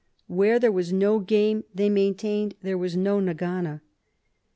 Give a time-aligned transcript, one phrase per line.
[0.25, 3.83] Where there was no game, they maintained, there was no nag ana.